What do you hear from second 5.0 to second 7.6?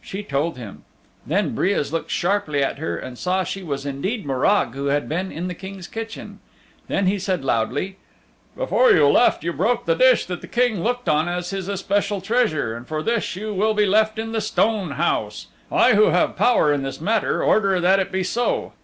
been in the King's kitchen. Then he said